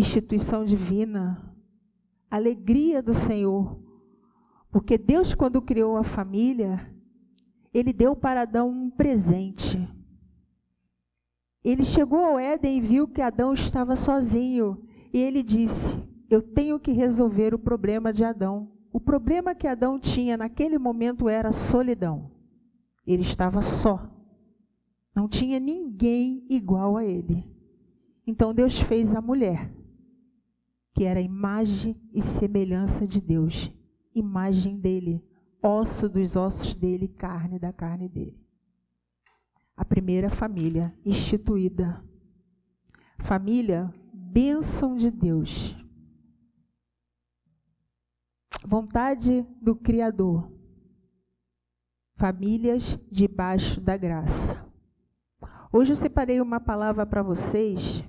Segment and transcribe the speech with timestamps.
[0.00, 1.54] instituição divina,
[2.30, 3.78] alegria do Senhor.
[4.70, 6.92] Porque Deus, quando criou a família,
[7.72, 9.88] Ele deu para Adão um presente.
[11.62, 14.82] Ele chegou ao Éden e viu que Adão estava sozinho.
[15.12, 18.72] E ele disse: Eu tenho que resolver o problema de Adão.
[18.92, 22.30] O problema que Adão tinha naquele momento era solidão.
[23.06, 24.08] Ele estava só.
[25.14, 27.44] Não tinha ninguém igual a ele.
[28.26, 29.70] Então Deus fez a mulher,
[31.00, 33.72] que era imagem e semelhança de Deus,
[34.14, 35.24] imagem dele,
[35.62, 38.38] osso dos ossos dele, carne da carne dele.
[39.74, 42.04] A primeira família instituída.
[43.20, 45.74] Família, bênção de Deus.
[48.62, 50.52] Vontade do Criador.
[52.16, 54.70] Famílias debaixo da graça.
[55.72, 58.04] Hoje eu separei uma palavra para vocês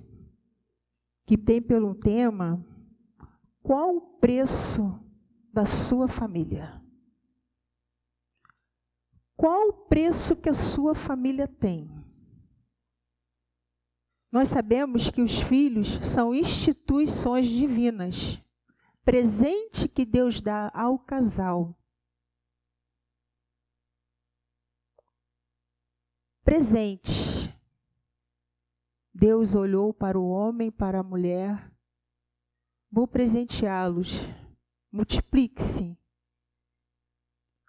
[1.25, 2.61] que tem pelo tema
[3.63, 4.99] qual o preço
[5.53, 6.81] da sua família?
[9.35, 11.89] Qual o preço que a sua família tem?
[14.31, 18.39] Nós sabemos que os filhos são instituições divinas,
[19.03, 21.77] presente que Deus dá ao casal.
[26.43, 27.53] Presente.
[29.13, 31.70] Deus olhou para o homem para a mulher.
[32.91, 34.19] Vou presenteá-los.
[34.91, 35.97] Multiplique-se.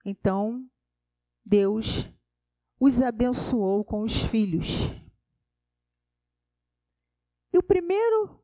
[0.05, 0.69] Então,
[1.45, 2.11] Deus
[2.81, 4.67] os abençoou com os filhos.
[7.53, 8.43] E o primeiro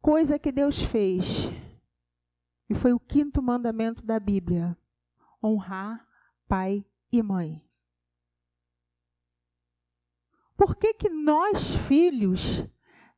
[0.00, 1.50] coisa que Deus fez,
[2.70, 4.78] e foi o quinto mandamento da Bíblia,
[5.42, 6.06] honrar
[6.46, 7.64] pai e mãe.
[10.56, 12.64] Por que, que nós, filhos,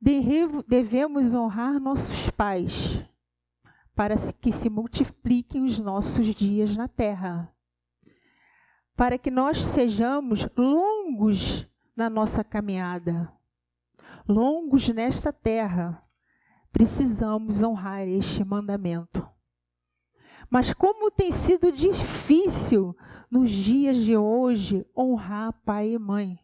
[0.00, 3.04] devemos honrar nossos pais?
[3.94, 7.52] Para que se multipliquem os nossos dias na terra.
[8.96, 13.30] Para que nós sejamos longos na nossa caminhada
[14.30, 16.02] longos nesta terra,
[16.72, 19.28] precisamos honrar este mandamento.
[20.48, 22.96] Mas como tem sido difícil
[23.30, 26.38] nos dias de hoje honrar pai e mãe.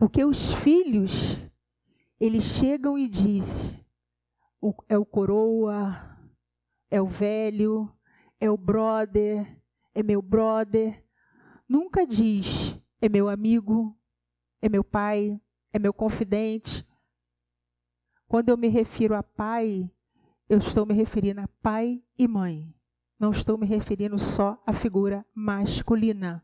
[0.00, 1.36] Porque os filhos,
[2.18, 3.78] eles chegam e dizem,
[4.88, 6.18] é o coroa,
[6.90, 7.86] é o velho,
[8.40, 9.62] é o brother,
[9.94, 11.04] é meu brother.
[11.68, 13.94] Nunca diz, é meu amigo,
[14.62, 15.38] é meu pai,
[15.70, 16.82] é meu confidente.
[18.26, 19.92] Quando eu me refiro a pai,
[20.48, 22.74] eu estou me referindo a pai e mãe.
[23.18, 26.42] Não estou me referindo só à figura masculina.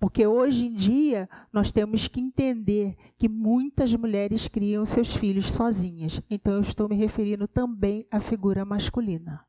[0.00, 6.22] Porque hoje em dia nós temos que entender que muitas mulheres criam seus filhos sozinhas.
[6.30, 9.44] Então eu estou me referindo também à figura masculina.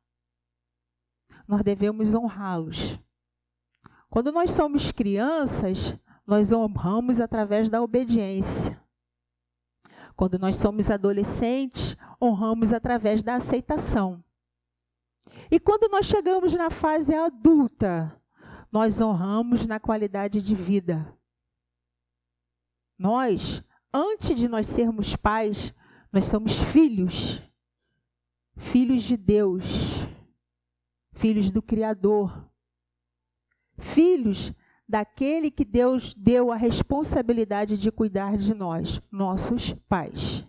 [1.48, 3.00] Nós devemos honrá-los.
[4.10, 5.96] Quando nós somos crianças,
[6.26, 8.78] nós honramos através da obediência.
[10.14, 14.22] Quando nós somos adolescentes, honramos através da aceitação.
[15.50, 18.14] E quando nós chegamos na fase adulta,
[18.72, 21.14] nós honramos na qualidade de vida.
[22.98, 23.62] Nós,
[23.92, 25.74] antes de nós sermos pais,
[26.10, 27.42] nós somos filhos.
[28.56, 29.64] Filhos de Deus.
[31.12, 32.50] Filhos do Criador.
[33.78, 34.54] Filhos
[34.88, 40.46] daquele que Deus deu a responsabilidade de cuidar de nós, nossos pais.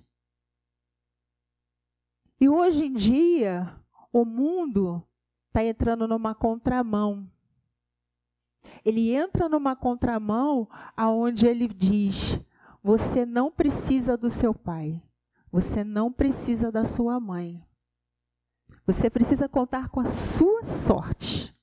[2.40, 3.74] E hoje em dia,
[4.12, 5.02] o mundo
[5.48, 7.33] está entrando numa contramão.
[8.84, 12.40] Ele entra numa contramão aonde ele diz:
[12.84, 15.02] você não precisa do seu pai,
[15.52, 17.66] você não precisa da sua mãe.
[18.86, 21.56] Você precisa contar com a sua sorte.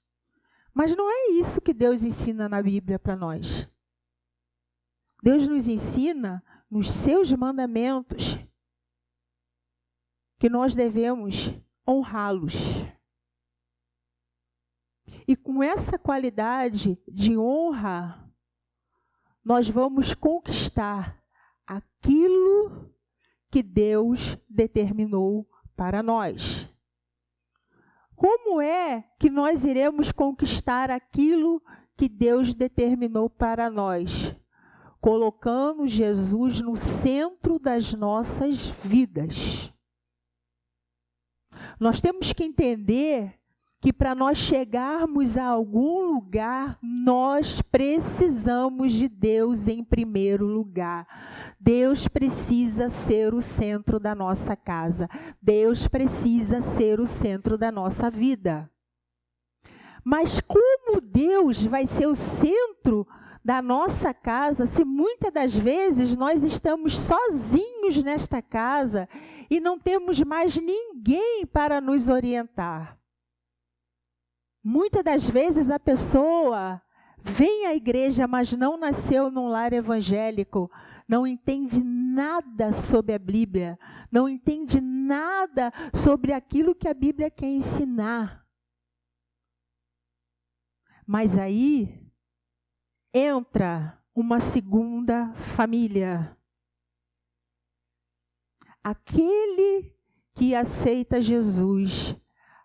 [0.73, 3.69] Mas não é isso que Deus ensina na Bíblia para nós.
[5.23, 8.39] Deus nos ensina nos seus mandamentos
[10.39, 11.53] que nós devemos
[11.87, 12.55] honrá-los.
[15.31, 18.29] E com essa qualidade de honra,
[19.45, 21.23] nós vamos conquistar
[21.65, 22.93] aquilo
[23.49, 26.69] que Deus determinou para nós.
[28.17, 31.63] Como é que nós iremos conquistar aquilo
[31.97, 34.35] que Deus determinou para nós?
[35.01, 39.73] Colocando Jesus no centro das nossas vidas.
[41.79, 43.40] Nós temos que entender
[43.81, 51.07] que para nós chegarmos a algum lugar, nós precisamos de Deus em primeiro lugar.
[51.59, 55.09] Deus precisa ser o centro da nossa casa.
[55.41, 58.71] Deus precisa ser o centro da nossa vida.
[60.05, 63.07] Mas como Deus vai ser o centro
[63.43, 69.09] da nossa casa se muitas das vezes nós estamos sozinhos nesta casa
[69.49, 73.00] e não temos mais ninguém para nos orientar?
[74.63, 76.83] Muitas das vezes a pessoa
[77.23, 80.71] vem à igreja, mas não nasceu num lar evangélico,
[81.09, 83.79] não entende nada sobre a Bíblia,
[84.13, 88.47] não entende nada sobre aquilo que a Bíblia quer ensinar.
[91.07, 92.01] Mas aí
[93.13, 96.37] entra uma segunda família.
[98.85, 99.95] Aquele
[100.35, 102.17] que aceita Jesus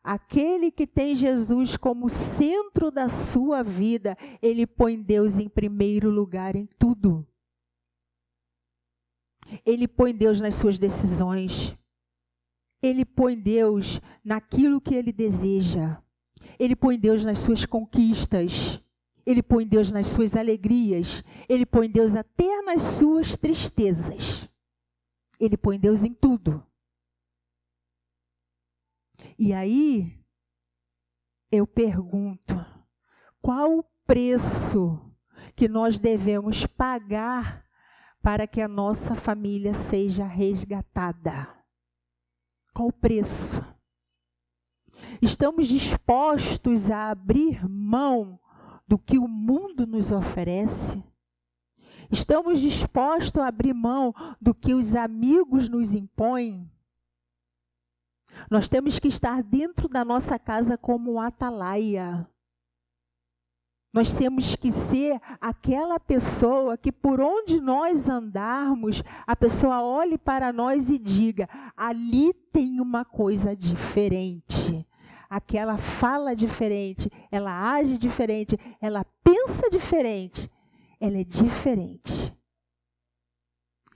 [0.06, 6.56] Aquele que tem Jesus como centro da sua vida, ele põe Deus em primeiro lugar
[6.56, 7.26] em tudo.
[9.66, 11.76] Ele põe Deus nas suas decisões.
[12.84, 16.00] Ele põe Deus naquilo que ele deseja.
[16.60, 18.80] Ele põe Deus nas suas conquistas.
[19.26, 21.24] Ele põe Deus nas suas alegrias.
[21.50, 24.48] Ele põe Deus até nas suas tristezas.
[25.40, 26.64] Ele põe Deus em tudo.
[29.38, 30.18] E aí
[31.52, 32.54] eu pergunto:
[33.42, 35.00] qual o preço
[35.56, 37.66] que nós devemos pagar
[38.22, 41.48] para que a nossa família seja resgatada?
[42.74, 43.64] Qual o preço?
[45.22, 48.40] Estamos dispostos a abrir mão
[48.88, 51.04] do que o mundo nos oferece?
[52.12, 56.70] Estamos dispostos a abrir mão do que os amigos nos impõem?
[58.50, 62.28] Nós temos que estar dentro da nossa casa como atalaia.
[63.96, 70.52] Nós temos que ser aquela pessoa que, por onde nós andarmos, a pessoa olhe para
[70.52, 71.48] nós e diga:
[71.78, 74.86] ali tem uma coisa diferente.
[75.30, 80.52] Aquela fala diferente, ela age diferente, ela pensa diferente,
[81.00, 82.38] ela é diferente.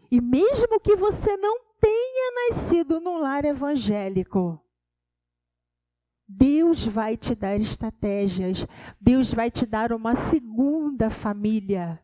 [0.10, 4.62] E mesmo que você não tenha nascido num lar evangélico,
[6.28, 8.68] Deus vai te dar estratégias,
[9.02, 12.00] Deus vai te dar uma segunda família,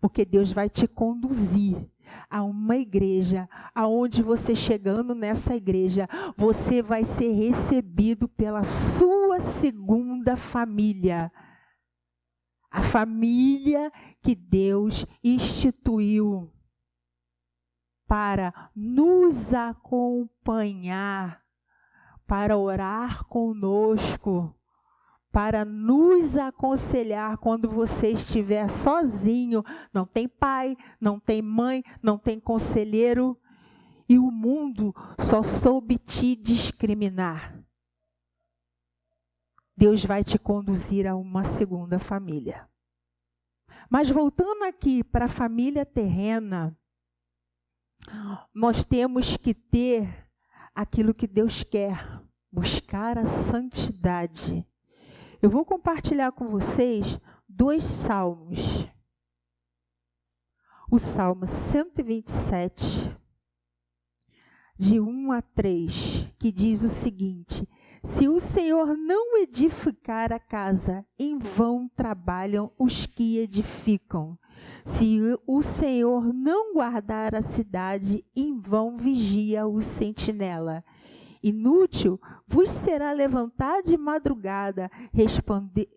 [0.00, 1.88] porque Deus vai te conduzir
[2.28, 10.36] a uma igreja, aonde você chegando nessa igreja, você vai ser recebido pela sua segunda
[10.36, 11.30] família.
[12.70, 13.92] A família
[14.22, 16.50] que Deus instituiu
[18.10, 21.44] para nos acompanhar,
[22.26, 24.52] para orar conosco,
[25.30, 29.62] para nos aconselhar quando você estiver sozinho,
[29.94, 33.38] não tem pai, não tem mãe, não tem conselheiro,
[34.08, 37.62] e o mundo só soube te discriminar.
[39.76, 42.68] Deus vai te conduzir a uma segunda família.
[43.88, 46.76] Mas voltando aqui para a família terrena,
[48.54, 50.26] nós temos que ter
[50.74, 52.20] aquilo que Deus quer,
[52.50, 54.66] buscar a santidade.
[55.42, 57.18] Eu vou compartilhar com vocês
[57.48, 58.88] dois salmos.
[60.90, 63.16] O Salmo 127,
[64.76, 67.68] de 1 a 3, que diz o seguinte:
[68.02, 74.36] Se o Senhor não edificar a casa, em vão trabalham os que edificam.
[74.84, 80.84] Se o Senhor não guardar a cidade, em vão vigia o sentinela.
[81.42, 85.88] Inútil vos será levantar de madrugada, responder,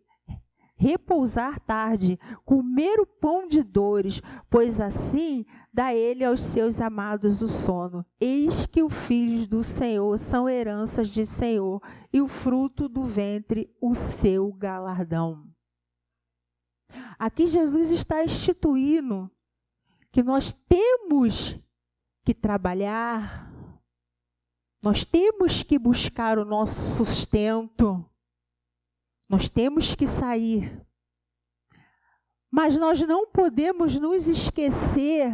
[0.75, 7.47] repousar tarde, comer o pão de dores, pois assim dá ele aos seus amados o
[7.47, 8.05] sono.
[8.19, 13.69] Eis que os filhos do Senhor são heranças de Senhor, e o fruto do ventre
[13.81, 15.52] o seu galardão.
[17.17, 19.29] Aqui Jesus está instituindo
[20.11, 21.59] que nós temos
[22.23, 23.51] que trabalhar,
[24.81, 28.05] nós temos que buscar o nosso sustento,
[29.29, 30.85] nós temos que sair.
[32.51, 35.31] Mas nós não podemos nos esquecer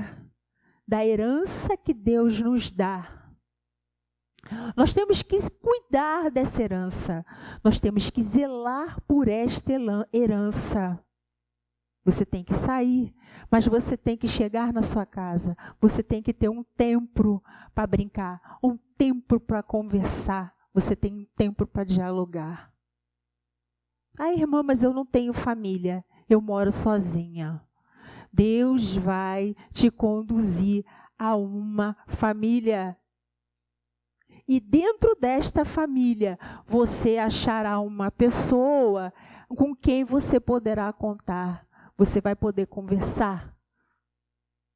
[0.88, 3.20] da herança que Deus nos dá.
[4.76, 7.26] Nós temos que cuidar dessa herança,
[7.64, 9.74] nós temos que zelar por esta
[10.14, 11.04] herança.
[12.10, 13.14] Você tem que sair,
[13.52, 15.56] mas você tem que chegar na sua casa.
[15.80, 17.44] Você tem que ter um tempo
[17.76, 20.52] para brincar, um tempo para conversar.
[20.74, 22.74] Você tem um tempo para dialogar.
[24.18, 26.04] Ah, irmã, mas eu não tenho família.
[26.28, 27.62] Eu moro sozinha.
[28.34, 30.84] Deus vai te conduzir
[31.16, 32.98] a uma família.
[34.48, 39.14] E dentro desta família, você achará uma pessoa
[39.48, 41.69] com quem você poderá contar.
[42.00, 43.54] Você vai poder conversar.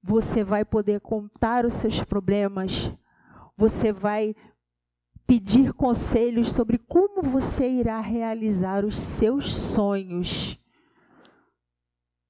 [0.04, 2.94] Você vai poder contar os seus problemas.
[3.56, 4.36] Você vai
[5.26, 10.60] pedir conselhos sobre como você irá realizar os seus sonhos.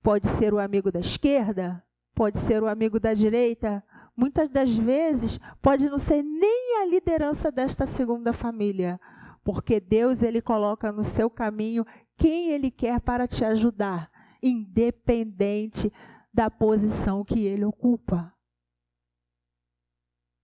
[0.04, 1.84] Pode ser o amigo da esquerda,
[2.14, 3.84] pode ser o amigo da direita,
[4.16, 9.02] muitas das vezes pode não ser nem a liderança desta segunda família,
[9.44, 11.84] porque Deus ele coloca no seu caminho
[12.16, 14.13] quem ele quer para te ajudar,
[14.44, 15.92] independente
[16.34, 18.34] da posição que ele ocupa.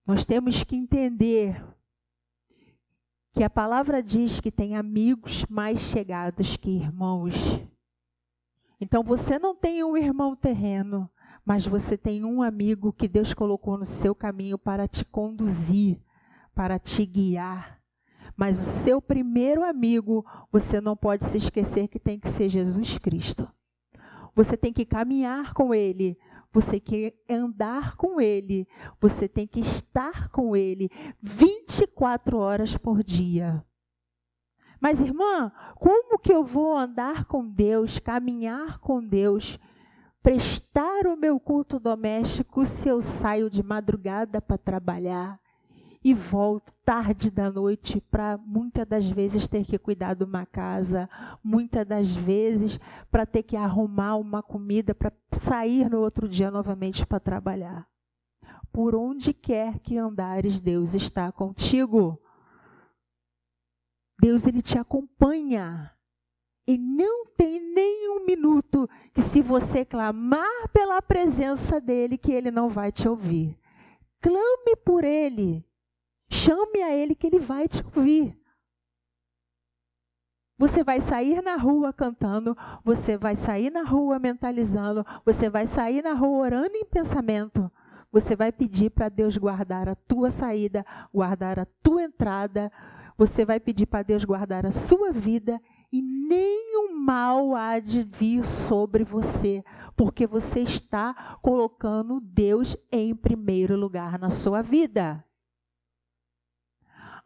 [0.06, 1.62] Nós temos que entender
[3.32, 7.34] que a palavra diz que tem amigos mais chegados que irmãos.
[8.80, 11.08] Então você não tem um irmão terreno,
[11.44, 16.00] mas você tem um amigo que Deus colocou no seu caminho para te conduzir,
[16.54, 17.80] para te guiar.
[18.36, 22.98] Mas o seu primeiro amigo, você não pode se esquecer que tem que ser Jesus
[22.98, 23.48] Cristo.
[24.40, 26.16] Você tem que caminhar com ele,
[26.52, 28.66] você quer andar com Ele,
[28.98, 30.90] você tem que estar com Ele
[31.22, 33.64] 24 horas por dia.
[34.80, 39.60] Mas, irmã, como que eu vou andar com Deus, caminhar com Deus,
[40.22, 45.38] prestar o meu culto doméstico se eu saio de madrugada para trabalhar?
[46.02, 51.08] E volto tarde da noite para muitas das vezes ter que cuidar de uma casa,
[51.44, 52.80] muitas das vezes
[53.10, 57.86] para ter que arrumar uma comida para sair no outro dia novamente para trabalhar.
[58.72, 62.18] Por onde quer que andares, Deus está contigo.
[64.18, 65.90] Deus ele te acompanha.
[66.66, 72.68] E não tem nenhum minuto que se você clamar pela presença dele que ele não
[72.68, 73.58] vai te ouvir.
[74.20, 75.66] Clame por ele.
[76.30, 78.38] Chame a Ele que Ele vai te ouvir.
[80.56, 86.02] Você vai sair na rua cantando, você vai sair na rua mentalizando, você vai sair
[86.02, 87.72] na rua orando em pensamento.
[88.12, 90.84] Você vai pedir para Deus guardar a tua saída,
[91.14, 92.70] guardar a tua entrada.
[93.16, 95.58] Você vai pedir para Deus guardar a sua vida
[95.90, 99.64] e nenhum mal há de vir sobre você,
[99.96, 105.24] porque você está colocando Deus em primeiro lugar na sua vida.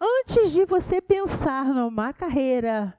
[0.01, 2.99] Antes de você pensar numa carreira,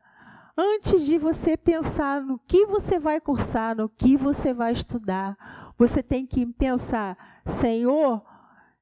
[0.57, 5.37] antes de você pensar no que você vai cursar, no que você vai estudar,
[5.77, 8.23] você tem que pensar: Senhor,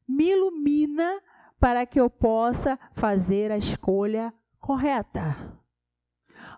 [0.07, 1.21] me ilumina
[1.59, 5.35] para que eu possa fazer a escolha correta.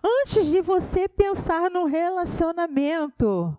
[0.04, 3.56] Antes de você pensar no relacionamento,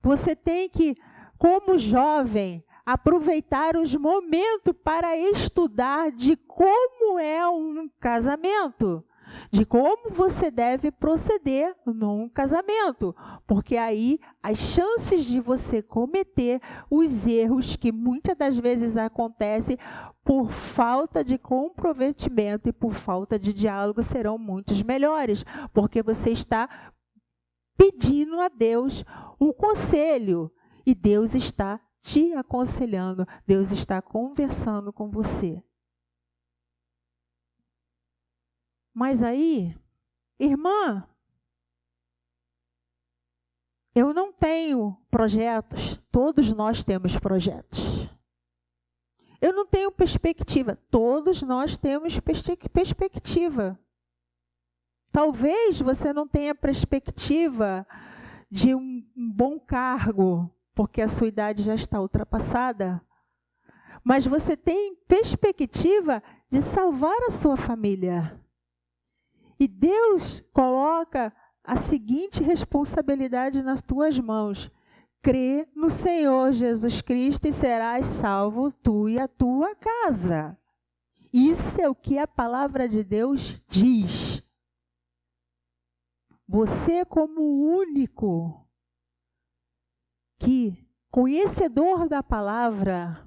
[0.00, 0.96] você tem que,
[1.36, 9.04] como jovem, aproveitar os momentos para estudar de como é um casamento,
[9.50, 13.14] de como você deve proceder num casamento,
[13.46, 19.76] porque aí as chances de você cometer os erros que muitas das vezes acontecem
[20.24, 26.90] por falta de comprometimento e por falta de diálogo serão muitos melhores, porque você está
[27.76, 29.04] pedindo a Deus
[29.38, 30.50] um conselho
[30.86, 35.62] e Deus está te aconselhando, Deus está conversando com você.
[38.94, 39.76] Mas aí,
[40.38, 41.06] irmã,
[43.94, 48.08] eu não tenho projetos, todos nós temos projetos.
[49.38, 52.18] Eu não tenho perspectiva, todos nós temos
[52.72, 53.78] perspectiva.
[55.12, 57.86] Talvez você não tenha perspectiva
[58.50, 63.02] de um, bom cargo, porque a sua idade já está ultrapassada.
[64.04, 68.40] Mas você tem perspectiva de salvar a sua família.
[69.58, 74.70] E Deus coloca a seguinte responsabilidade nas tuas mãos:
[75.20, 80.56] crê no Senhor Jesus Cristo e serás salvo tu e a tua casa.
[81.32, 84.44] Isso é o que a palavra de Deus diz.
[86.46, 87.40] Você, como
[87.76, 88.67] único
[90.38, 93.24] que, conhecedor da palavra,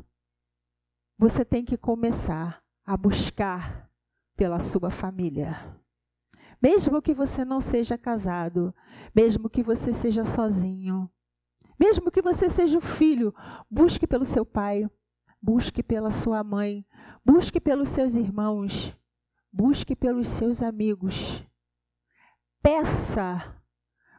[1.18, 3.90] você tem que começar a buscar
[4.36, 5.78] pela sua família.
[6.62, 8.74] Mesmo que você não seja casado,
[9.16, 11.10] mesmo que você seja sozinho,
[11.80, 13.34] mesmo que você seja o filho,
[13.70, 14.88] busque pelo seu pai,
[15.42, 16.86] busque pela sua mãe,
[17.26, 18.96] busque pelos seus irmãos,
[19.52, 21.44] busque pelos seus amigos.
[22.62, 23.60] Peça,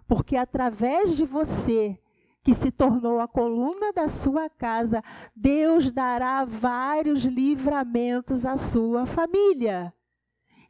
[0.08, 2.01] porque através de você
[2.42, 5.02] que se tornou a coluna da sua casa,
[5.34, 9.94] Deus dará vários livramentos à sua família.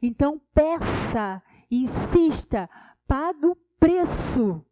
[0.01, 2.69] Então peça, insista,
[3.07, 4.63] pague o preço.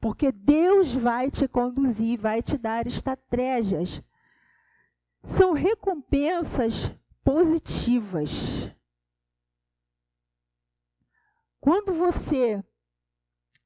[0.00, 4.02] Porque Deus vai te conduzir, vai te dar estratégias.
[5.22, 6.92] São recompensas
[7.22, 8.68] positivas.
[11.60, 12.64] Quando você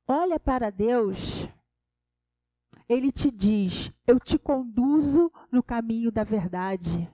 [0.07, 1.46] olha para Deus,
[2.89, 7.11] Ele te diz: Eu te conduzo no caminho da verdade.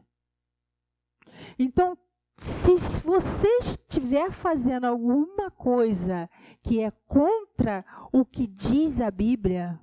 [1.58, 1.96] Então,
[2.38, 6.28] se você estiver fazendo alguma coisa
[6.62, 9.80] que é contra o que diz a Bíblia,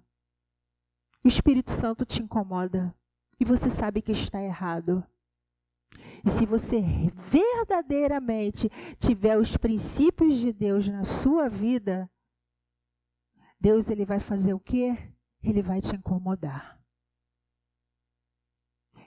[1.24, 2.96] o Espírito Santo te incomoda
[3.40, 5.04] e você sabe que está errado.
[6.26, 6.82] E se você
[7.16, 8.70] verdadeiramente
[9.00, 12.10] tiver os princípios de Deus na sua vida,
[13.60, 14.98] Deus ele vai fazer o quê?
[15.44, 16.80] Ele vai te incomodar.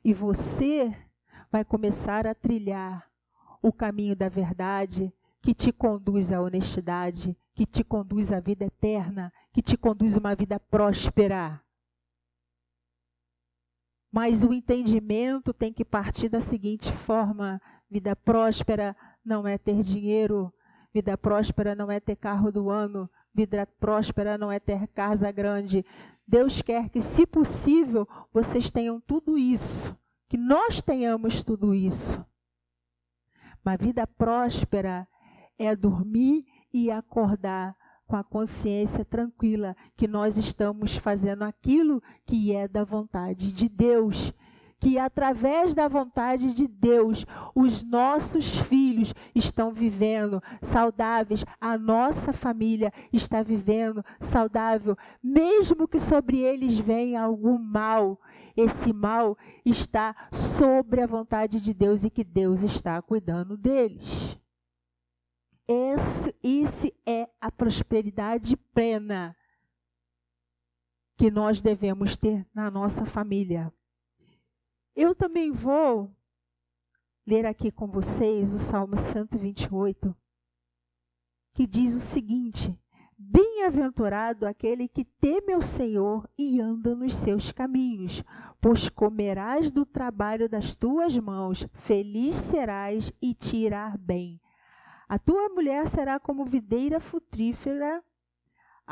[0.05, 0.95] E você
[1.51, 3.09] vai começar a trilhar
[3.61, 9.33] o caminho da verdade que te conduz à honestidade, que te conduz à vida eterna,
[9.53, 11.61] que te conduz a uma vida próspera.
[14.11, 17.61] Mas o entendimento tem que partir da seguinte forma:
[17.91, 20.53] vida próspera não é ter dinheiro,
[20.93, 25.85] vida próspera não é ter carro do ano, vida próspera não é ter casa grande.
[26.27, 29.97] Deus quer que, se possível, vocês tenham tudo isso,
[30.29, 32.25] que nós tenhamos tudo isso.
[33.65, 35.07] Uma vida próspera
[35.59, 37.77] é dormir e acordar
[38.07, 44.33] com a consciência tranquila que nós estamos fazendo aquilo que é da vontade de Deus.
[44.83, 47.25] Que através da vontade de Deus,
[47.55, 56.41] os nossos filhos estão vivendo saudáveis, a nossa família está vivendo saudável, mesmo que sobre
[56.41, 58.21] eles venha algum mal,
[58.57, 64.37] esse mal está sobre a vontade de Deus e que Deus está cuidando deles.
[65.69, 69.37] Esse, esse é a prosperidade plena
[71.17, 73.73] que nós devemos ter na nossa família.
[74.95, 76.15] Eu também vou
[77.27, 80.15] ler aqui com vocês o Salmo 128,
[81.55, 82.79] que diz o seguinte:
[83.17, 88.23] Bem-aventurado aquele que teme ao Senhor e anda nos seus caminhos,
[88.61, 94.39] pois comerás do trabalho das tuas mãos, feliz serás e irá bem.
[95.09, 98.05] A tua mulher será como videira frutífera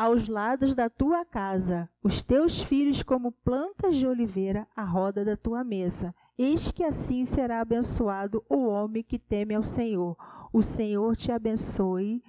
[0.01, 5.37] aos lados da tua casa, os teus filhos como plantas de oliveira à roda da
[5.37, 6.15] tua mesa.
[6.39, 10.17] Eis que assim será abençoado o homem que teme ao Senhor.
[10.55, 12.23] O Senhor te abençoe,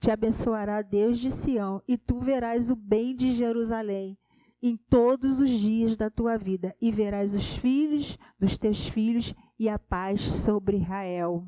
[0.00, 4.16] te abençoará Deus de Sião, e tu verás o bem de Jerusalém
[4.62, 9.68] em todos os dias da tua vida, e verás os filhos dos teus filhos e
[9.68, 11.46] a paz sobre Israel.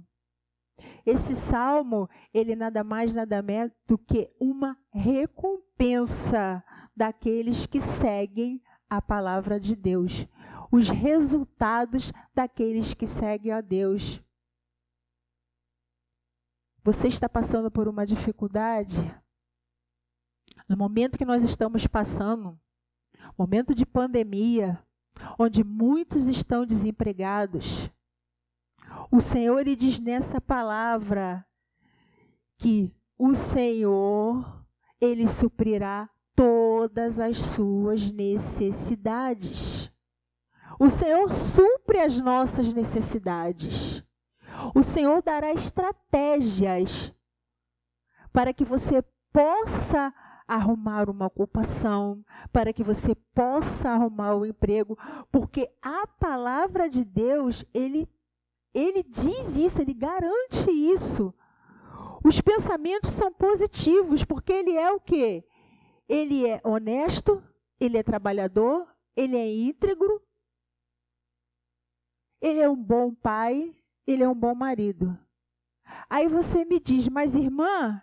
[1.10, 6.62] Esse salmo, ele nada mais nada menos do que uma recompensa
[6.94, 10.28] daqueles que seguem a palavra de Deus,
[10.70, 14.22] os resultados daqueles que seguem a Deus.
[16.84, 19.00] Você está passando por uma dificuldade?
[20.68, 22.60] No momento que nós estamos passando,
[23.38, 24.78] momento de pandemia,
[25.38, 27.90] onde muitos estão desempregados,
[29.10, 31.44] o Senhor ele diz nessa palavra
[32.58, 34.64] que o Senhor
[35.00, 39.90] ele suprirá todas as suas necessidades.
[40.78, 44.04] O Senhor supre as nossas necessidades.
[44.74, 47.12] O Senhor dará estratégias
[48.32, 50.12] para que você possa
[50.46, 54.96] arrumar uma ocupação, para que você possa arrumar o um emprego,
[55.30, 58.08] porque a palavra de Deus, ele
[58.78, 61.34] ele diz isso, ele garante isso.
[62.24, 65.44] Os pensamentos são positivos, porque ele é o quê?
[66.08, 67.42] Ele é honesto,
[67.80, 68.86] ele é trabalhador,
[69.16, 70.22] ele é íntegro,
[72.40, 73.74] ele é um bom pai,
[74.06, 75.18] ele é um bom marido.
[76.08, 78.02] Aí você me diz, mas irmã,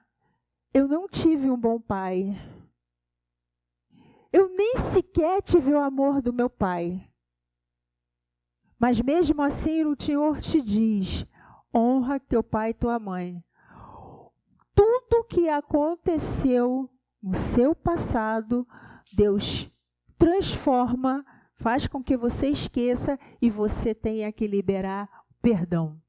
[0.74, 2.36] eu não tive um bom pai.
[4.32, 7.10] Eu nem sequer tive o amor do meu pai.
[8.86, 11.26] Mas mesmo assim o Senhor te diz:
[11.74, 13.44] honra teu pai e tua mãe.
[14.76, 16.88] Tudo que aconteceu
[17.20, 18.64] no seu passado,
[19.12, 19.68] Deus
[20.20, 25.10] transforma, faz com que você esqueça e você tenha que liberar
[25.42, 26.00] perdão.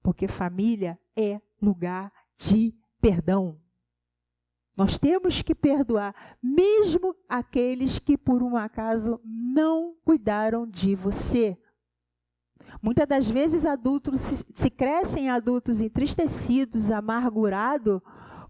[0.00, 3.58] Porque família é lugar de perdão.
[4.76, 11.58] Nós temos que perdoar, mesmo aqueles que por um acaso não cuidaram de você.
[12.82, 18.00] Muitas das vezes adultos se, se crescem adultos entristecidos, amargurados,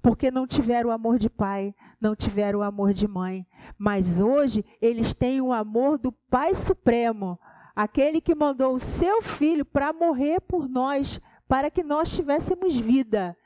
[0.03, 3.47] porque não tiveram o amor de pai, não tiveram o amor de mãe.
[3.79, 7.39] Mas hoje eles têm o amor do Pai Supremo,
[7.75, 13.37] aquele que mandou o seu filho para morrer por nós, para que nós tivéssemos vida.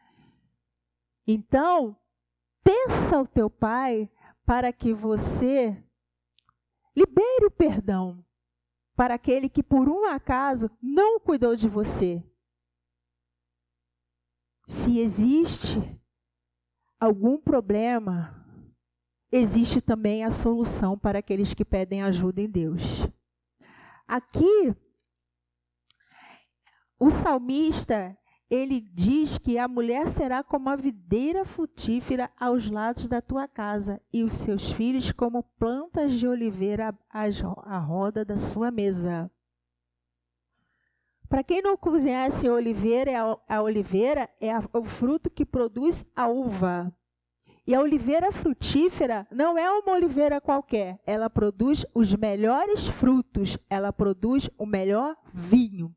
[1.27, 1.97] Então,
[2.63, 4.11] peça ao teu pai
[4.45, 5.77] para que você
[6.95, 8.23] libere o perdão
[8.97, 12.23] para aquele que por um acaso não cuidou de você.
[14.67, 15.79] Se existe
[16.99, 18.47] algum problema,
[19.31, 22.83] existe também a solução para aqueles que pedem ajuda em Deus.
[24.07, 24.75] Aqui,
[26.99, 28.17] o salmista,
[28.55, 34.01] ele diz que a mulher será como a videira frutífera aos lados da tua casa,
[34.13, 39.29] e os seus filhos como plantas de oliveira à roda da sua mesa.
[41.29, 46.95] Para quem não conhece oliveira, é a oliveira é o fruto que produz a uva.
[47.67, 53.93] E a oliveira frutífera não é uma oliveira qualquer, ela produz os melhores frutos, ela
[53.93, 55.93] produz o melhor vinho.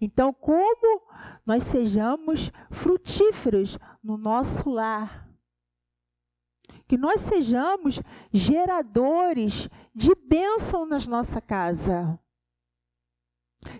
[0.00, 1.02] Então, como
[1.44, 5.28] nós sejamos frutíferos no nosso lar,
[6.88, 8.00] que nós sejamos
[8.32, 12.18] geradores de bênção na nossa casa.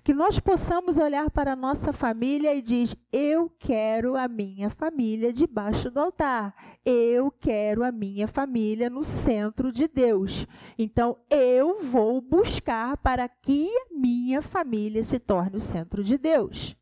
[0.05, 5.33] Que nós possamos olhar para a nossa família e dizer: Eu quero a minha família
[5.33, 6.55] debaixo do altar.
[6.85, 10.47] Eu quero a minha família no centro de Deus.
[10.79, 16.77] Então, eu vou buscar para que a minha família se torne o centro de Deus.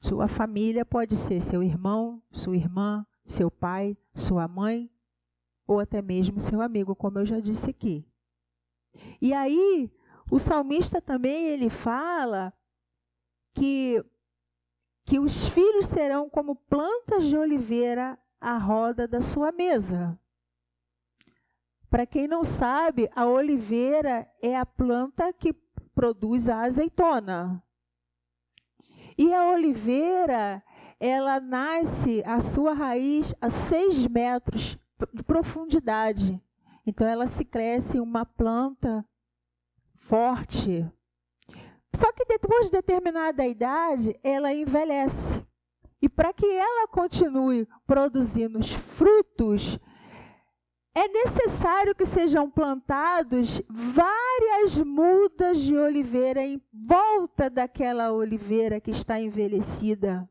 [0.00, 4.90] Sua família pode ser seu irmão, sua irmã, seu pai, sua mãe,
[5.66, 8.04] ou até mesmo seu amigo, como eu já disse aqui.
[9.20, 9.90] E aí,
[10.30, 12.52] o salmista também ele fala
[13.54, 14.02] que
[15.04, 20.16] que os filhos serão como plantas de oliveira à roda da sua mesa.
[21.88, 25.52] Para quem não sabe, a oliveira é a planta que
[25.96, 27.60] produz a azeitona.
[29.18, 30.62] E a oliveira,
[31.00, 34.78] ela nasce, a sua raiz, a seis metros
[35.12, 36.40] de profundidade.
[36.86, 39.04] Então, ela se cresce uma planta
[40.10, 40.84] forte.
[41.94, 45.46] Só que depois de determinada idade, ela envelhece.
[46.02, 49.78] E para que ela continue produzindo os frutos,
[50.92, 59.20] é necessário que sejam plantados várias mudas de oliveira em volta daquela oliveira que está
[59.20, 60.28] envelhecida.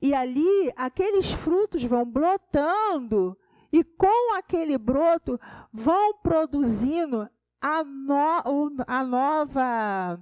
[0.00, 3.36] E ali aqueles frutos vão brotando
[3.70, 5.38] e com aquele broto
[5.72, 7.28] vão produzindo
[7.64, 10.20] a, no, a nova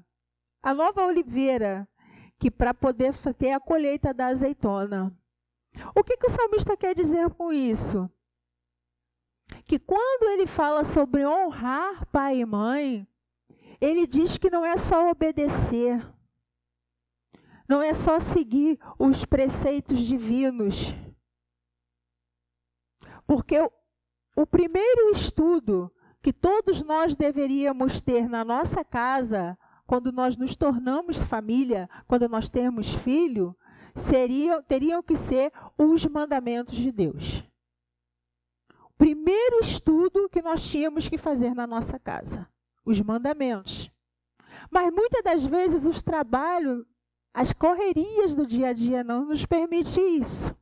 [0.63, 1.89] a nova oliveira
[2.39, 5.13] que para poder ter a colheita da azeitona.
[5.93, 8.09] O que, que o salmista quer dizer com isso?
[9.65, 13.09] Que quando ele fala sobre honrar pai e mãe,
[13.81, 16.01] ele diz que não é só obedecer,
[17.69, 20.95] não é só seguir os preceitos divinos.
[23.27, 23.73] Porque o,
[24.37, 31.25] o primeiro estudo que todos nós deveríamos ter na nossa casa, quando nós nos tornamos
[31.25, 33.57] família, quando nós temos filho,
[33.97, 37.45] seriam, teriam que ser os mandamentos de Deus.
[38.85, 42.49] O primeiro estudo que nós tínhamos que fazer na nossa casa,
[42.85, 43.91] os mandamentos.
[44.71, 46.87] Mas muitas das vezes os trabalhos,
[47.35, 50.57] as correrias do dia a dia não nos permitem isso.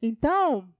[0.00, 0.72] Então,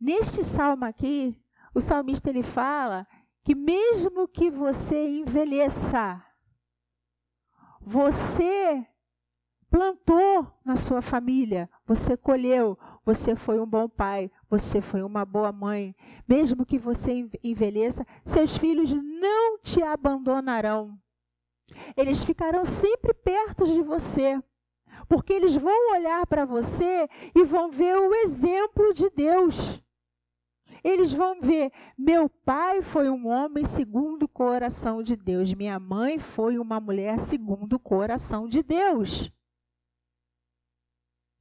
[0.00, 1.36] neste salmo aqui,
[1.76, 3.06] o salmista ele fala
[3.44, 6.24] que mesmo que você envelheça,
[7.78, 8.86] você
[9.70, 15.52] plantou na sua família, você colheu, você foi um bom pai, você foi uma boa
[15.52, 15.94] mãe.
[16.26, 20.98] Mesmo que você envelheça, seus filhos não te abandonarão.
[21.94, 24.42] Eles ficarão sempre perto de você,
[25.10, 29.84] porque eles vão olhar para você e vão ver o exemplo de Deus.
[30.82, 36.18] Eles vão ver: meu pai foi um homem segundo o coração de Deus, minha mãe
[36.18, 39.32] foi uma mulher segundo o coração de Deus.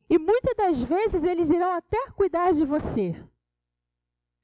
[0.10, 3.16] E muitas das vezes eles irão até cuidar de você.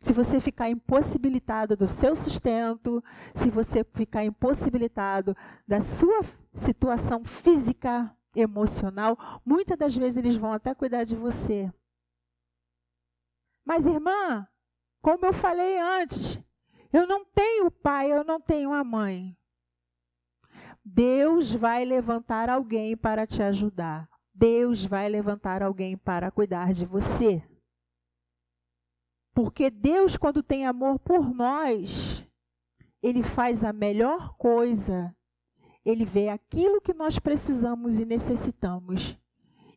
[0.02, 3.04] Se você ficar impossibilitado do seu sustento,
[3.36, 6.22] se você ficar impossibilitado da sua
[6.54, 11.72] situação física, emocional, muitas das vezes eles vão até cuidar de você.
[13.64, 14.48] Mas, irmã,
[15.02, 16.40] como eu falei antes,
[16.94, 19.36] eu não tenho pai, eu não tenho a mãe.
[20.84, 24.10] Deus vai levantar alguém para te ajudar.
[24.34, 27.44] Deus vai levantar alguém para cuidar de você.
[29.34, 32.26] Porque Deus, quando tem amor por nós,
[33.02, 35.16] Ele faz a melhor coisa.
[35.86, 39.18] Ele vê aquilo que nós precisamos e necessitamos.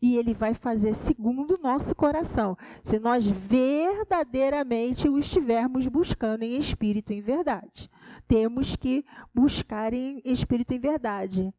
[0.04, 6.58] E Ele vai fazer segundo o nosso coração, se nós verdadeiramente o estivermos buscando em
[6.58, 7.90] espírito e em verdade.
[8.28, 9.02] Temos que
[9.34, 11.54] buscar em espírito e em verdade.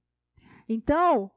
[0.69, 1.31] Então,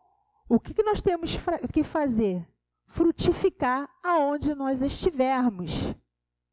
[0.51, 1.35] o que, que nós temos
[1.73, 2.47] que fazer?
[2.88, 5.94] Frutificar aonde nós estivermos.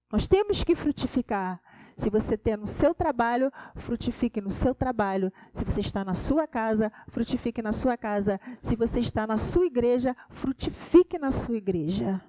[0.09, 1.61] Nós temos que frutificar.
[1.95, 5.31] Se você tem no seu trabalho, frutifique no seu trabalho.
[5.53, 8.39] Se você está na sua casa, frutifique na sua casa.
[8.61, 12.21] Se você está na sua igreja, frutifique na sua igreja.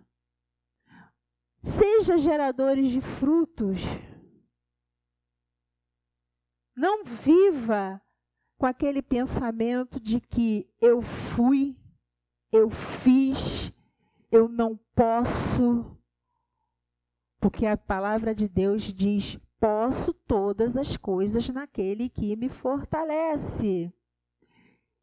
[1.62, 3.81] Seja geradores de frutos.
[6.76, 8.00] Não viva
[8.57, 11.76] com aquele pensamento de que eu fui,
[12.52, 13.72] eu fiz,
[14.31, 15.96] eu não posso.
[17.40, 23.92] Porque a palavra de Deus diz: posso todas as coisas naquele que me fortalece.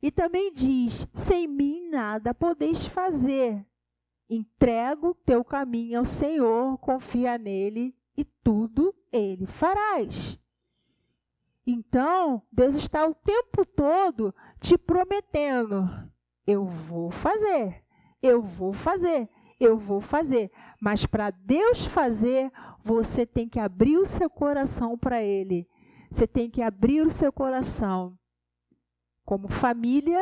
[0.02, 3.66] E também diz: sem mim nada podeis fazer.
[4.30, 10.40] Entrego teu caminho ao Senhor, confia nele e tudo ele farás.
[11.66, 15.88] Então, Deus está o tempo todo te prometendo:
[16.46, 17.84] eu vou fazer,
[18.22, 20.52] eu vou fazer, eu vou fazer.
[20.82, 22.52] Mas para Deus fazer,
[22.84, 25.68] você tem que abrir o seu coração para Ele.
[26.12, 28.18] Você tem que abrir o seu coração.
[29.26, 30.22] Como família,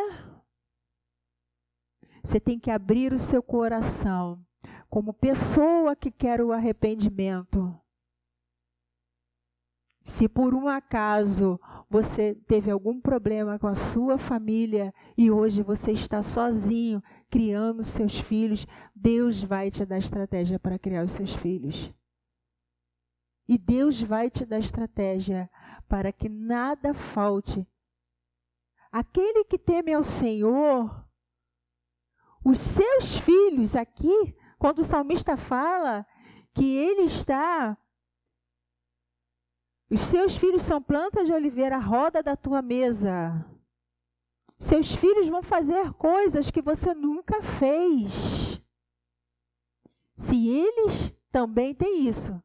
[2.24, 4.40] você tem que abrir o seu coração.
[4.90, 7.76] Como pessoa que quer o arrependimento.
[10.04, 15.92] Se por um acaso você teve algum problema com a sua família e hoje você
[15.92, 21.94] está sozinho criando seus filhos, Deus vai te dar estratégia para criar os seus filhos.
[23.48, 25.50] E Deus vai te dar estratégia
[25.88, 27.68] para que nada falte.
[28.92, 31.06] Aquele que teme ao Senhor,
[32.44, 36.06] os seus filhos aqui, quando o salmista fala
[36.54, 37.78] que ele está
[39.92, 43.46] os seus filhos são plantas de oliveira, roda da tua mesa.
[44.58, 48.62] Seus filhos vão fazer coisas que você nunca fez.
[50.16, 52.42] Se eles também têm isso,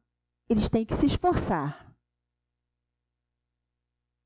[0.49, 1.87] eles têm que se esforçar.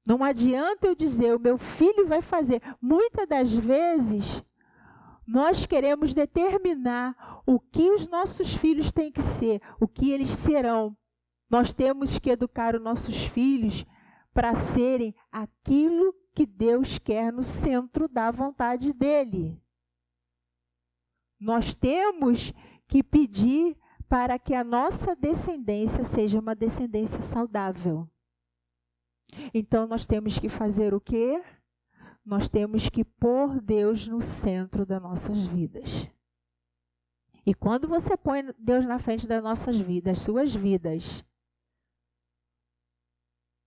[0.06, 2.62] Não adianta eu dizer, o meu filho vai fazer.
[2.82, 4.44] Muitas das vezes,
[5.26, 10.98] nós queremos determinar o que os nossos filhos têm que ser, o que eles serão.
[11.50, 13.86] Nós temos que educar os nossos filhos
[14.34, 19.62] para serem aquilo que Deus quer no centro da vontade dele.
[21.40, 22.54] Nós temos
[22.88, 23.78] que pedir
[24.12, 28.06] para que a nossa descendência seja uma descendência saudável.
[29.54, 31.41] Então nós temos que fazer o quê?
[32.26, 36.10] Nós temos que pôr Deus no centro das nossas vidas.
[37.45, 41.24] E quando você põe Deus na frente das nossas vidas, suas vidas,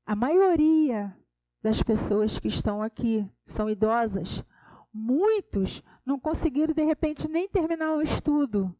[0.04, 1.16] a maioria
[1.62, 4.44] das pessoas que estão aqui são idosas.
[4.92, 8.76] Muitos não conseguiram, de repente, nem terminar o estudo.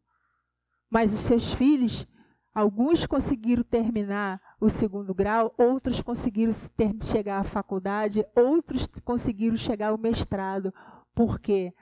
[0.94, 2.06] Mas os seus filhos,
[2.54, 9.88] alguns conseguiram terminar o segundo grau, outros conseguiram ter, chegar à faculdade, outros conseguiram chegar
[9.88, 10.72] ao mestrado.
[11.12, 11.74] Por quê?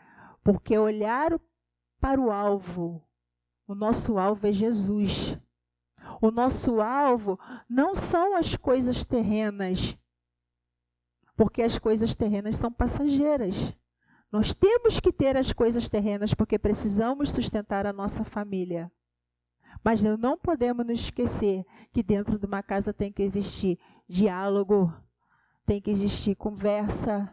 [0.43, 1.39] Porque olharam
[2.01, 3.07] para o alvo.
[3.69, 5.39] O nosso alvo é Jesus.
[6.19, 9.95] O nosso alvo não são as coisas terrenas,
[11.37, 13.77] porque as coisas terrenas são passageiras.
[14.33, 18.91] Nós temos que ter as coisas terrenas porque precisamos sustentar a nossa família.
[19.83, 24.93] Mas não podemos nos esquecer que dentro de uma casa tem que existir diálogo,
[25.67, 27.33] tem que existir conversa,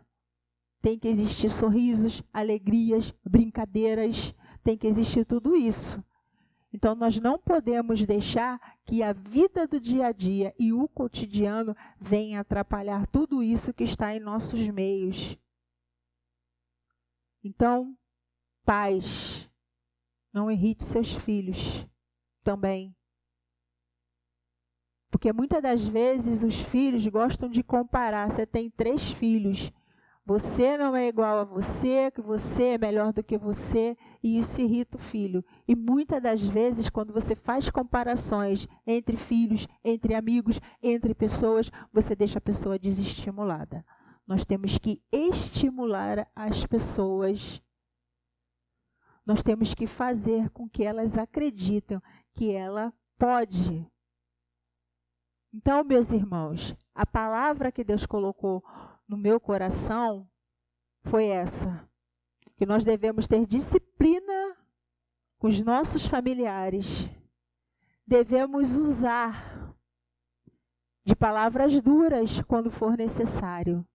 [0.82, 6.04] tem que existir sorrisos, alegrias, brincadeiras, tem que existir tudo isso.
[6.71, 11.75] Então, nós não podemos deixar que a vida do dia a dia e o cotidiano
[11.99, 15.36] venham atrapalhar tudo isso que está em nossos meios.
[17.43, 17.97] Então,
[18.63, 19.49] pais,
[20.32, 21.88] não irrite seus filhos
[22.43, 22.95] também.
[25.12, 28.30] Porque muitas das vezes os filhos gostam de comparar.
[28.30, 29.71] Você tem três filhos,
[30.30, 34.62] você não é igual a você, que você é melhor do que você, e isso
[34.62, 35.43] irrita o filho.
[35.67, 42.15] E muitas das vezes, quando você faz comparações entre filhos, entre amigos, entre pessoas, você
[42.15, 43.84] deixa a pessoa desestimulada.
[44.28, 47.60] Nós temos que estimular as pessoas.
[49.25, 51.99] Nós temos que fazer com que elas acreditem
[52.39, 53.86] que ela pode.
[55.54, 58.63] Então, meus irmãos, a palavra que Deus colocou
[59.06, 60.25] no meu coração
[61.04, 61.86] foi essa:
[62.56, 64.56] que nós devemos ter disciplina
[65.38, 67.10] com os nossos familiares,
[68.08, 69.75] devemos usar
[71.04, 73.86] de palavras duras quando for necessário.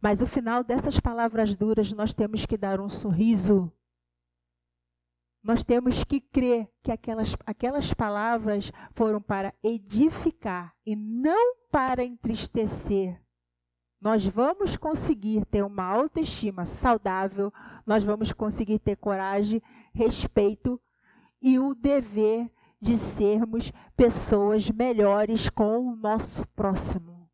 [0.00, 3.72] Mas no final dessas palavras duras, nós temos que dar um sorriso.
[5.42, 13.20] Nós temos que crer que aquelas, aquelas palavras foram para edificar e não para entristecer
[14.00, 17.52] nós vamos conseguir ter uma autoestima saudável,
[17.84, 19.60] nós vamos conseguir ter coragem,
[19.92, 20.80] respeito
[21.42, 27.28] e o dever de sermos pessoas melhores com o nosso próximo.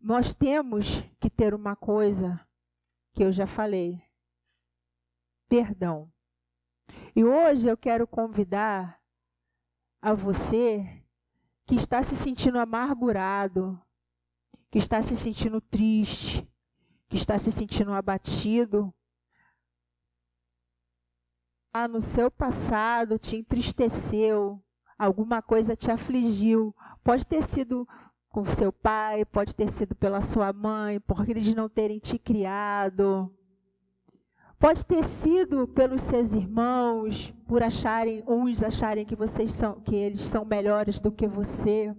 [0.00, 2.43] Nós temos que ter uma coisa
[3.14, 4.02] que eu já falei:
[5.48, 6.12] perdão.
[7.16, 9.00] E hoje eu quero convidar
[10.02, 11.02] a você
[11.64, 13.80] que está se sentindo amargurado,
[14.70, 16.46] que está se sentindo triste,
[17.08, 18.92] que está se sentindo abatido,
[21.72, 24.62] ah, no seu passado te entristeceu,
[24.98, 27.86] alguma coisa te afligiu, pode ter sido
[28.34, 33.32] com seu pai, pode ter sido pela sua mãe, por eles não terem te criado.
[34.58, 40.22] Pode ter sido pelos seus irmãos, por acharem uns acharem que vocês são que eles
[40.22, 41.94] são melhores do que você.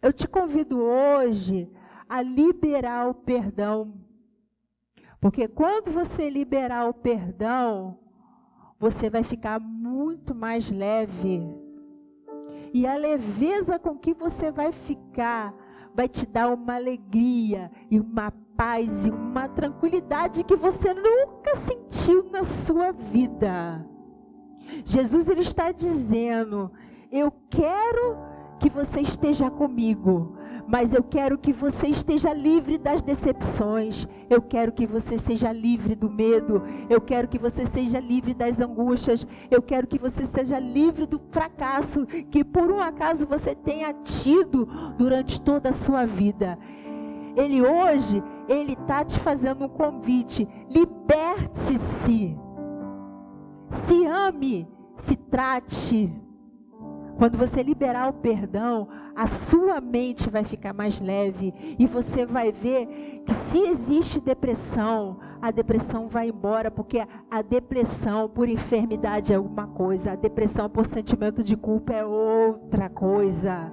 [0.00, 1.70] Eu te convido hoje
[2.08, 3.92] a liberar o perdão.
[5.20, 7.98] Porque quando você liberar o perdão,
[8.80, 11.63] você vai ficar muito mais leve.
[12.74, 15.54] E a leveza com que você vai ficar
[15.94, 22.28] vai te dar uma alegria e uma paz e uma tranquilidade que você nunca sentiu
[22.32, 23.88] na sua vida.
[24.84, 26.68] Jesus ele está dizendo:
[27.12, 28.16] Eu quero
[28.58, 34.08] que você esteja comigo, mas eu quero que você esteja livre das decepções.
[34.30, 36.62] Eu quero que você seja livre do medo.
[36.88, 39.26] Eu quero que você seja livre das angústias.
[39.50, 44.66] Eu quero que você seja livre do fracasso que por um acaso você tenha tido
[44.96, 46.58] durante toda a sua vida.
[47.36, 50.48] Ele hoje ele está te fazendo um convite.
[50.68, 52.36] Liberte-se.
[53.70, 56.12] Se ame, se trate.
[57.16, 62.50] Quando você liberar o perdão, a sua mente vai ficar mais leve e você vai
[62.50, 69.38] ver que se existe depressão, a depressão vai embora, porque a depressão por enfermidade é
[69.38, 73.72] uma coisa, a depressão por sentimento de culpa é outra coisa.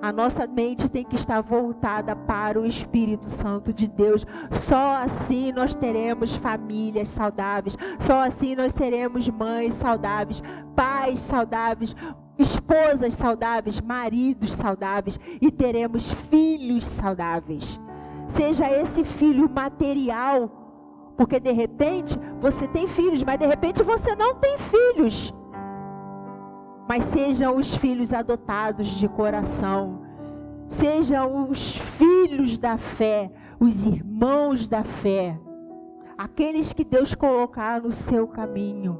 [0.00, 4.24] A nossa mente tem que estar voltada para o Espírito Santo de Deus.
[4.48, 7.76] Só assim nós teremos famílias saudáveis.
[7.98, 10.40] Só assim nós seremos mães saudáveis,
[10.76, 11.96] pais saudáveis,
[12.38, 17.80] esposas saudáveis, maridos saudáveis e teremos filhos saudáveis.
[18.26, 24.34] Seja esse filho material, porque de repente você tem filhos, mas de repente você não
[24.36, 25.34] tem filhos
[26.88, 30.00] mas sejam os filhos adotados de coração,
[30.66, 35.38] sejam os filhos da fé, os irmãos da fé,
[36.16, 38.98] aqueles que Deus colocar no seu caminho.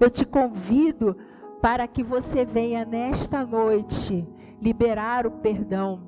[0.00, 1.16] Eu te convido
[1.60, 4.26] para que você venha nesta noite
[4.60, 6.00] liberar o perdão.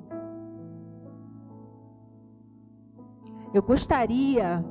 [3.53, 4.63] Eu gostaria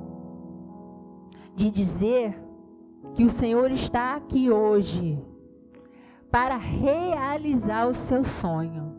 [1.55, 2.39] de dizer
[3.15, 5.23] que o Senhor está aqui hoje
[6.31, 8.97] para realizar o seu sonho.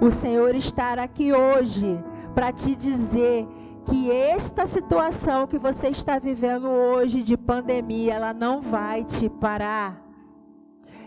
[0.00, 1.98] O Senhor está aqui hoje
[2.34, 3.46] para te dizer
[3.86, 10.01] que esta situação que você está vivendo hoje de pandemia, ela não vai te parar.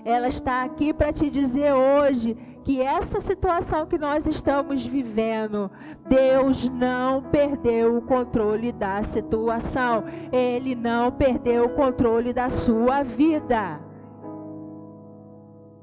[0.06, 5.72] Ela está aqui para te dizer hoje que essa situação que nós estamos vivendo,
[6.08, 10.04] Deus não perdeu o controle da situação.
[10.32, 13.80] Ele não perdeu o controle da sua vida.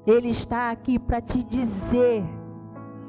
[0.07, 2.25] Ele está aqui para te dizer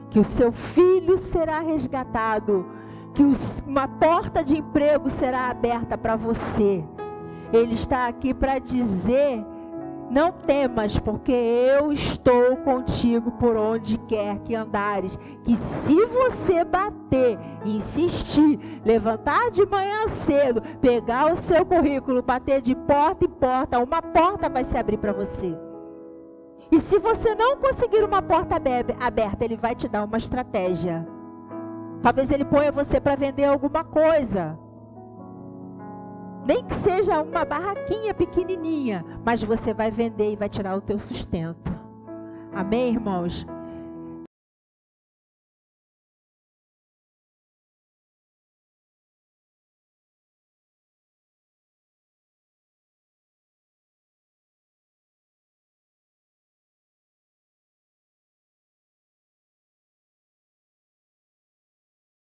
[0.10, 2.66] que o seu filho será resgatado,
[3.14, 3.24] que
[3.68, 6.84] uma porta de emprego será aberta para você.
[7.52, 9.53] Ele está aqui para dizer
[10.14, 15.18] Não temas, porque eu estou contigo por onde quer que andares.
[15.44, 22.76] Que se você bater, insistir, levantar de manhã cedo, pegar o seu currículo, bater de
[22.76, 25.58] porta em porta, uma porta vai se abrir para você.
[26.72, 31.08] E se você não conseguir uma porta aberta, ele vai te dar uma estratégia.
[32.04, 34.60] Talvez ele ponha você para vender alguma coisa.
[36.46, 41.00] Nem que seja uma barraquinha pequenininha, mas você vai vender e vai tirar o teu
[41.00, 41.74] sustento.
[42.54, 43.46] Amém, irmãos?